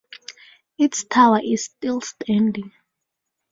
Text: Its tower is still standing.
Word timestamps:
Its 0.79 1.03
tower 1.03 1.39
is 1.43 1.63
still 1.65 2.01
standing. 2.01 2.71